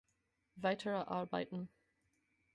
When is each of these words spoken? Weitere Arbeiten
Weitere 0.55 0.97
Arbeiten 1.09 1.69